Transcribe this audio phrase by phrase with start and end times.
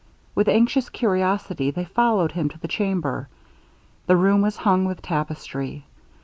[0.33, 3.27] With anxious curiosity they followed him to the chamber.
[4.07, 5.85] The room was hung with tapestry.